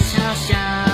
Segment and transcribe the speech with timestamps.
[0.00, 0.87] 小嘲笑。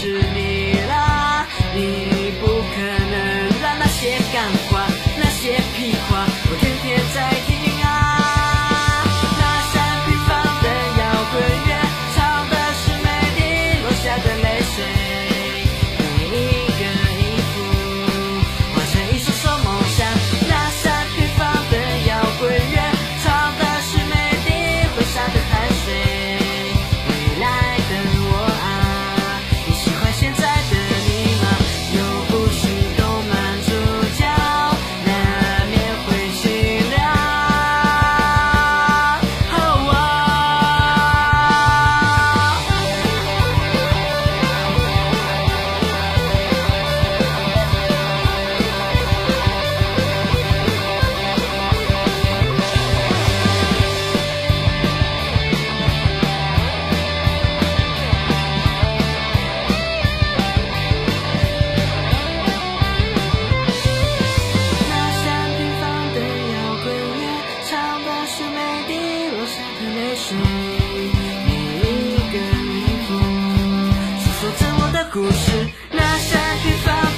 [0.00, 0.39] 是。
[70.10, 73.14] 开始每一个音符
[74.18, 77.09] 诉说着我的故事那些平凡